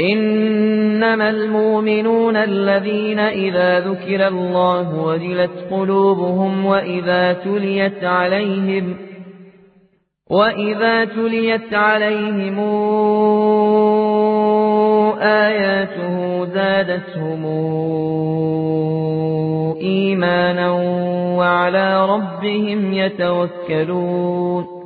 [0.00, 8.96] إنما المؤمنون الذين إذا ذكر الله وجلت قلوبهم وإذا تليت عليهم
[10.30, 12.58] وإذا تليت عليهم
[15.20, 17.44] آياته زادتهم
[19.80, 20.70] إيمانا
[21.38, 24.85] وعلى ربهم يتوكلون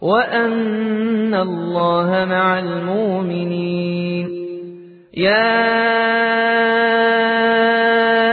[0.00, 4.28] وأن الله مع المؤمنين.
[5.16, 5.62] يا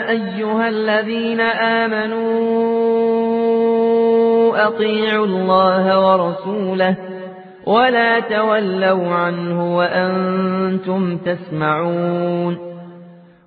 [0.10, 2.32] أيها الذين آمنوا
[4.68, 6.96] أطيعوا الله ورسوله
[7.66, 12.72] ولا تولوا عنه وأنتم تسمعون.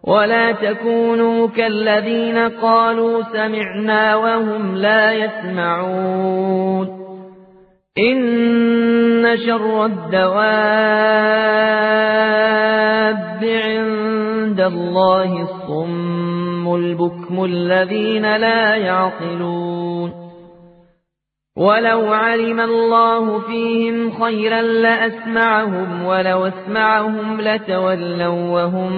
[0.05, 7.04] ولا تكونوا كالذين قالوا سمعنا وهم لا يسمعون.
[7.99, 10.35] إن شر الدواب
[13.45, 20.13] عند الله الصم البكم الذين لا يعقلون
[21.57, 28.93] ولو علم الله فيهم خيرا لأسمعهم ولو اسمعهم لتولوا وهم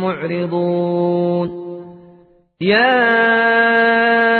[0.00, 1.50] معرضون
[2.60, 4.39] يا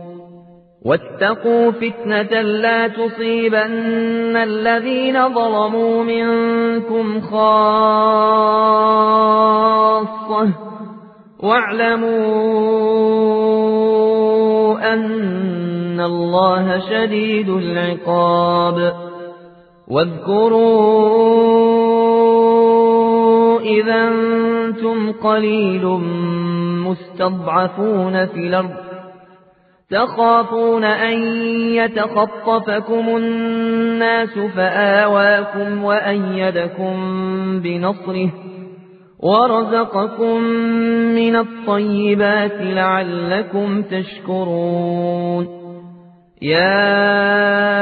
[0.85, 7.71] واتقوا فتنة لا تصيبن الذين ظلموا منكم خاصة.
[11.43, 12.13] واعلموا
[14.93, 18.93] أن الله شديد العقاب.
[19.87, 21.01] واذكروا
[23.59, 25.85] إذا أنتم قليل
[26.87, 28.80] مستضعفون في الأرض.
[29.91, 31.23] تخافون أن
[31.75, 36.95] يتخطفكم الناس فآواكم وأيدكم
[37.61, 38.29] بنصره
[39.19, 40.41] ورزقكم
[41.15, 45.47] من الطيبات لعلكم تشكرون
[46.41, 47.81] يا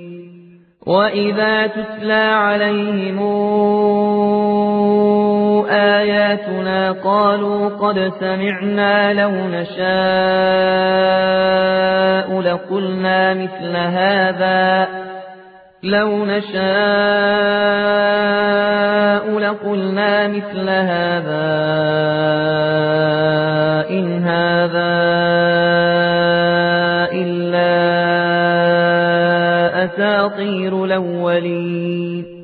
[0.91, 3.19] وإذا تتلى عليهم
[5.69, 9.81] آياتنا قالوا قد سمعنا لو نشاء
[12.41, 14.87] لقلنا مثل هذا
[15.83, 16.61] لو نشاء
[19.39, 21.51] لقلنا مثل هذا
[23.89, 24.91] إن هذا
[29.93, 32.41] أساطير الأولين.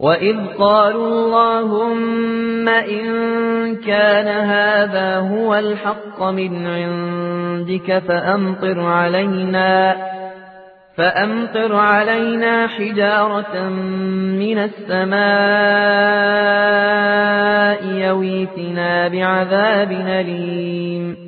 [0.00, 9.96] وإذ قالوا اللهم إن كان هذا هو الحق من عندك فأمطر علينا
[10.96, 13.68] فأمطر علينا حجارة
[14.38, 15.18] من السماء
[17.84, 21.27] يويتنا بعذاب أليم.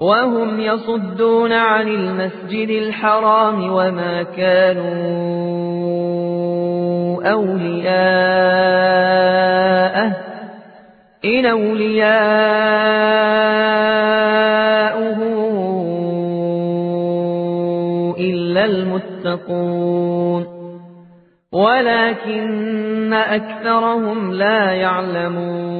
[0.00, 4.90] وهم يصدون عن المسجد الحرام وما كانوا
[7.32, 7.90] أولياءه.
[11.24, 12.00] إن أولياؤه
[18.18, 20.46] إلا المتقون.
[21.52, 25.79] ولكن أكثرهم لا يعلمون.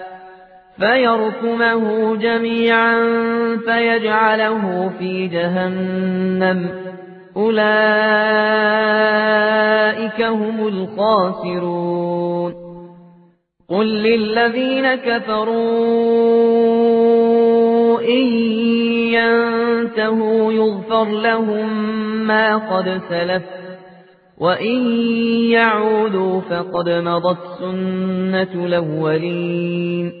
[0.81, 2.97] فيركمه جميعا
[3.65, 6.69] فيجعله في جهنم.
[7.37, 7.61] أولئك
[10.21, 12.53] هم الخاسرون.
[13.69, 16.31] قل للذين كفروا
[18.01, 18.25] إن
[19.13, 21.67] ينتهوا يغفر لهم
[22.27, 23.43] ما قد سلف
[24.37, 25.01] وإن
[25.51, 30.20] يعودوا فقد مضت سنة الأولين.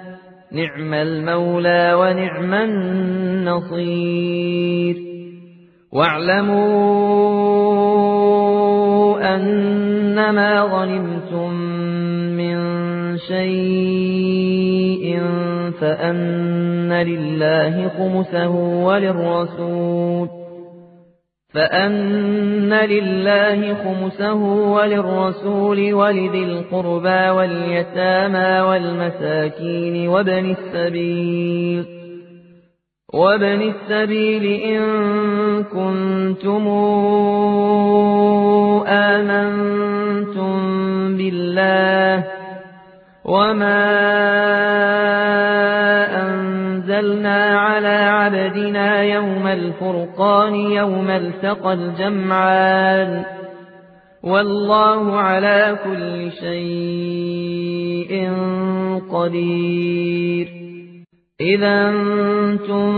[0.51, 3.91] نعم المولى ونعم النصير.
[5.91, 6.71] واعلموا
[9.35, 11.53] أنما غنمتم
[12.37, 12.57] من
[13.17, 15.21] شيء
[15.81, 18.49] فأن لله خمسه
[18.85, 20.40] وللرسول.
[21.53, 24.33] فأن لله خمسه
[24.73, 31.85] وللرسول ولذي القربى واليتامى والمساكين وابن السبيل
[33.13, 34.83] وابن السبيل إن
[35.63, 36.67] كنتم
[38.87, 40.57] آمنتم
[41.17, 42.23] بالله
[43.25, 44.11] وما
[47.01, 53.23] أنزلنا على عبدنا يوم الفرقان يوم التقى الجمعان.
[54.23, 58.31] والله على كل شيء
[59.11, 60.47] قدير.
[61.41, 62.93] إذا أنتم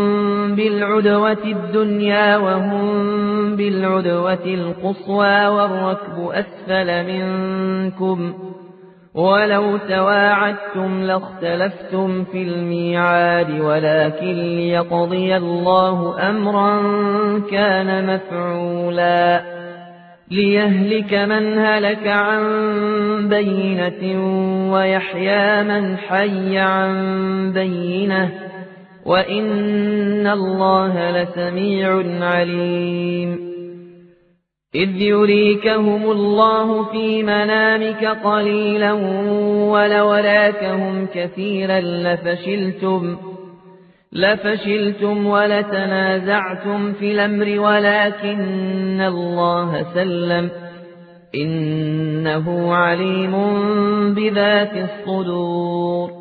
[0.55, 8.33] بالعدوة الدنيا وهم بالعدوة القصوى والركب أسفل منكم
[9.15, 16.81] ولو تواعدتم لاختلفتم في الميعاد ولكن ليقضي الله أمرا
[17.51, 19.41] كان مفعولا.
[20.31, 22.43] ليهلك من هلك عن
[23.29, 24.23] بينة
[24.73, 26.93] ويحيى من حي عن
[27.53, 28.31] بينة.
[29.05, 33.52] وإن الله لسميع عليم.
[34.75, 38.93] إذ يريكهم الله في منامك قليلا
[39.71, 43.17] ولولاكهم كثيرا لفشلتم
[44.13, 50.49] لفشلتم ولتنازعتم في الأمر ولكن الله سلم.
[51.35, 53.33] إنه عليم
[54.13, 56.11] بذات الصدور.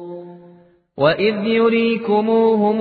[0.99, 2.81] وإذ يريكموهم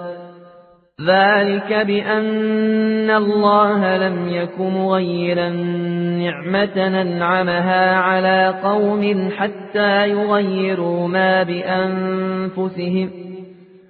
[1.07, 5.49] ذلك بأن الله لم يك مغيرا
[6.19, 13.09] نعمة ننعمها على قوم حتى يغيروا ما بأنفسهم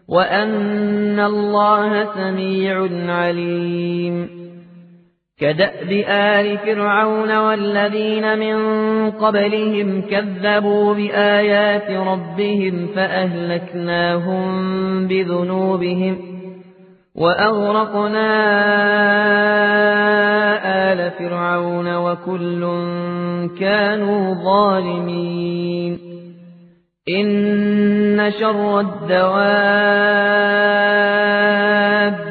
[0.10, 4.42] وأن الله سميع عليم.
[5.40, 8.58] كدأب آل فرعون والذين من
[9.12, 14.48] قبلهم كذبوا بآيات ربهم فأهلكناهم
[15.08, 16.41] بذنوبهم
[17.16, 18.32] وأغرقنا
[20.92, 22.62] آل فرعون وكل
[23.60, 26.00] كانوا ظالمين
[27.10, 29.42] إن شر الدواب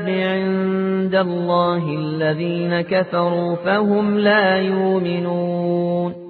[0.08, 6.29] عند الله الذين كفروا فهم لا يؤمنون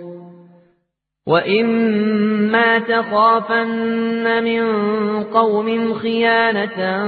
[1.31, 4.63] وإما تخافن من
[5.23, 7.05] قوم خيانة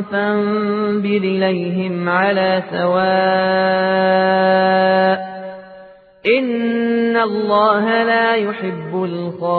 [0.00, 4.06] فانبذ إليهم على سواء
[6.38, 9.56] إن الله لا يحب الخائنين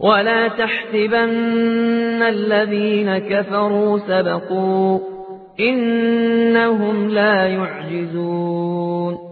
[0.00, 4.98] ولا تحسبن الذين كفروا سبقوا
[5.60, 9.31] إنهم لا يعجزون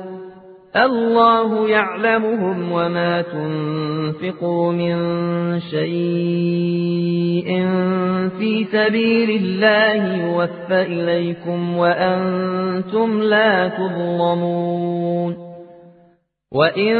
[0.75, 4.95] الله يعلمهم وما تنفقوا من
[5.59, 7.47] شيء
[8.39, 15.37] في سبيل الله يوفى إليكم وأنتم لا تظلمون.
[16.53, 16.93] وإن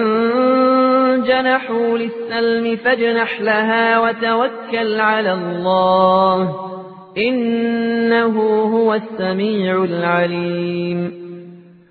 [1.27, 6.55] جنحوا للسلم فاجنح لها وتوكل على الله
[7.17, 11.20] إنه هو السميع العليم.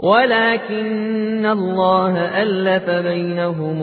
[0.00, 3.80] ولكن الله ألف بينهم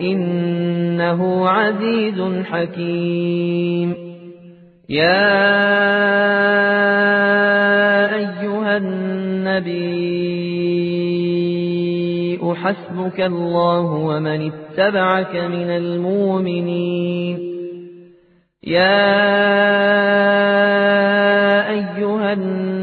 [0.00, 3.94] إنه عزيز حكيم.
[4.88, 5.30] يا
[8.14, 10.20] أيها النبي
[12.54, 17.38] حسبك الله ومن اتبعك من المؤمنين.
[18.64, 19.10] يا
[21.70, 22.79] أيها النبي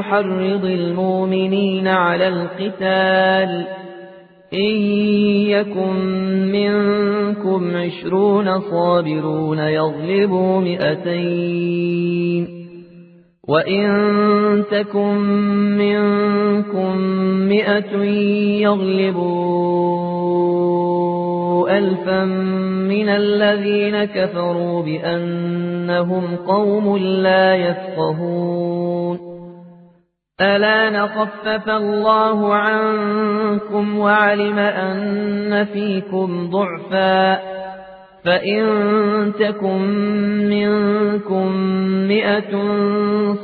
[0.00, 3.66] أحرض المؤمنين على القتال
[4.54, 4.76] إن
[5.48, 5.96] يكن
[6.52, 11.82] منكم عشرون صابرون يغلبوا مئتين
[13.48, 15.18] وإن تكن
[15.78, 16.98] منكم
[17.48, 18.02] مئة
[18.62, 20.12] يغلبوا
[21.68, 22.24] ألفا
[22.88, 29.18] من الذين كفروا بأنهم قوم لا يفقهون
[30.40, 37.52] ألا نخفف الله عنكم وعلم أن فيكم ضعفاً
[38.24, 38.62] فإن
[39.38, 39.82] تكن
[40.48, 41.56] منكم
[42.08, 42.52] مئة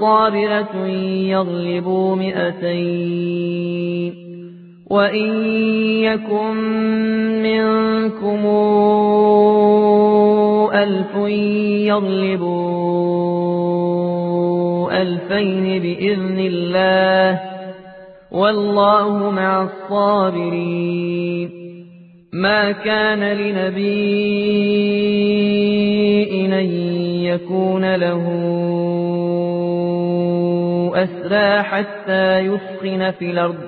[0.01, 0.87] صابرة
[1.27, 3.49] يغلبوا مئتين
[4.91, 5.45] وإن
[6.03, 6.57] يكن
[7.43, 8.47] منكم
[10.75, 11.15] ألف
[11.87, 12.79] يغلبوا
[15.03, 17.41] ألفين بإذن الله
[18.33, 21.51] والله مع الصابرين
[22.33, 24.39] ما كان لنبي
[26.59, 26.71] أن
[27.25, 28.25] يكون له
[30.95, 33.68] أسرى حتى يسخن في الأرض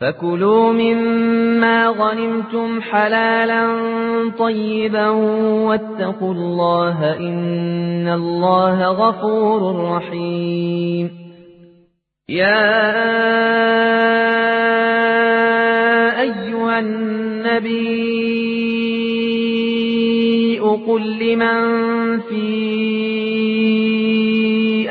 [0.00, 3.68] فكلوا مما غنمتم حلالا
[4.38, 11.10] طيبا واتقوا الله إن الله غفور رحيم.
[12.28, 12.60] يا
[16.20, 18.18] أيها النبي
[20.88, 21.60] قل لمن
[22.20, 22.48] في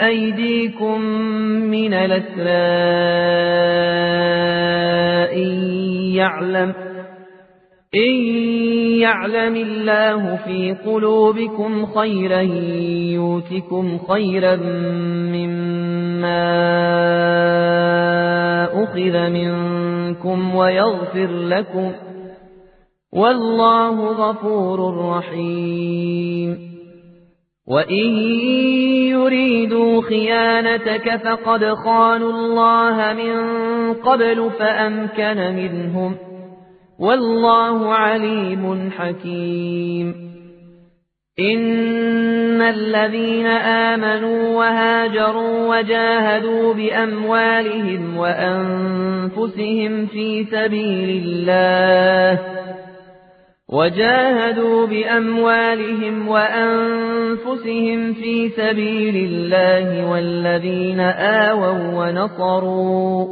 [0.06, 1.02] أيديكم
[1.72, 3.77] من إن
[6.28, 6.74] يعلم
[7.96, 8.14] إن
[9.00, 12.42] يعلم الله في قلوبكم خيرا
[13.16, 14.56] يوتكم خيرا
[15.36, 16.44] مما
[18.84, 21.92] أخذ منكم ويغفر لكم
[23.14, 26.58] والله غفور رحيم.
[27.68, 28.08] وإن
[30.10, 33.34] خيانتك فقد خانوا الله من
[33.94, 36.16] قبل فأمكن منهم
[37.00, 40.28] والله عليم حكيم.
[41.40, 52.57] إن الذين آمنوا وهاجروا وجاهدوا بأموالهم وأنفسهم في سبيل الله
[53.70, 63.28] وجاهدوا بأموالهم وأنفسهم في سبيل الله والذين آووا ونصروا.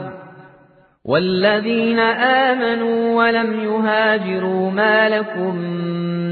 [1.04, 5.56] والذين آمنوا ولم يهاجروا ما لكم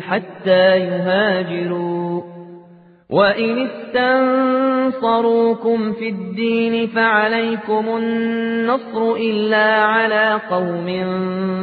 [0.00, 2.36] حتى يهاجروا.
[3.10, 3.68] وإن
[4.94, 10.86] استنصروكم في الدين فعليكم النصر إلا على قوم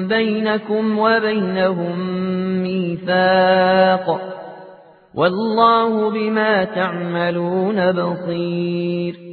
[0.08, 2.00] بينكم وبينهم
[2.64, 4.34] ميثاق
[5.16, 9.33] والله بما تعملون بصير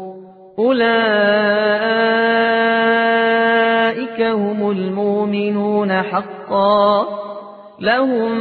[0.59, 0.91] أولئك
[4.21, 7.07] هم المؤمنون حقا
[7.79, 8.31] لهم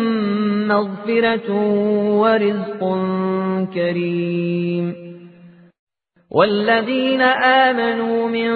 [0.69, 1.51] مغفرة
[2.21, 2.81] ورزق
[3.75, 5.11] كريم
[6.31, 8.53] والذين آمنوا من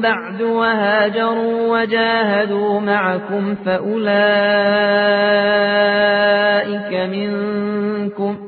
[0.00, 4.08] بعد وهاجروا وجاهدوا معكم فأولئك
[7.10, 8.47] منكم